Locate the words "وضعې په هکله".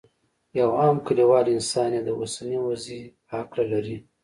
2.67-3.65